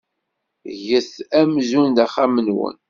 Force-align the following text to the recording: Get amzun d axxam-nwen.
Get 0.87 1.09
amzun 1.39 1.89
d 1.97 1.97
axxam-nwen. 2.05 2.77